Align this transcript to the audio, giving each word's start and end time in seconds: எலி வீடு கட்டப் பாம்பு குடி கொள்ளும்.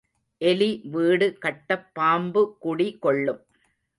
எலி 0.41 0.69
வீடு 0.85 1.37
கட்டப் 1.39 1.85
பாம்பு 1.93 2.57
குடி 2.59 2.97
கொள்ளும். 2.99 3.41